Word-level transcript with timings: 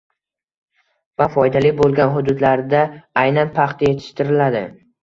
va 1.21 1.27
foydali 1.35 1.73
bo‘lgan 1.83 2.15
hududlarda 2.17 2.83
aynan 3.27 3.57
paxta 3.61 3.93
yetishtiriladi 3.93 4.67